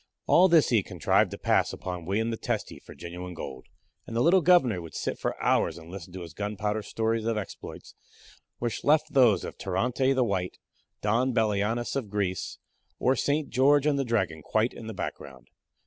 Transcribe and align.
All 0.25 0.47
this 0.47 0.69
he 0.69 0.77
had 0.77 0.85
contrived 0.85 1.29
to 1.29 1.37
pass 1.37 1.71
off 1.71 1.79
upon 1.79 2.05
William 2.05 2.31
the 2.31 2.35
Testy 2.35 2.79
for 2.79 2.95
genuine 2.95 3.35
gold; 3.35 3.67
and 4.07 4.15
the 4.15 4.21
little 4.23 4.41
Governor 4.41 4.81
would 4.81 4.95
sit 4.95 5.19
for 5.19 5.39
hours 5.39 5.77
and 5.77 5.91
listen 5.91 6.11
to 6.13 6.21
his 6.21 6.33
gunpowder 6.33 6.81
stories 6.81 7.25
of 7.25 7.37
exploits, 7.37 7.93
which 8.57 8.83
left 8.83 9.13
those 9.13 9.43
of 9.43 9.59
Tirante 9.59 10.11
the 10.15 10.23
White, 10.23 10.57
Don 11.03 11.35
Belianis 11.35 11.95
of 11.95 12.09
Greece, 12.09 12.57
or 12.97 13.15
St. 13.15 13.49
George 13.51 13.85
and 13.85 13.99
the 13.99 14.03
Dragon 14.03 14.41
quite 14.41 14.73
in 14.73 14.87
the 14.87 14.95
background. 14.95 15.49